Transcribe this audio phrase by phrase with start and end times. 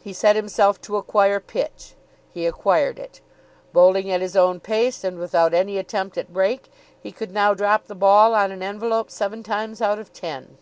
[0.00, 1.96] He set himself to acquire pitch.
[2.32, 3.20] He acquired it.
[3.74, 7.84] Bowling at his own pace and without any attempt at break, he could now drop
[7.84, 10.56] the ball on an envelope seven times out of ten.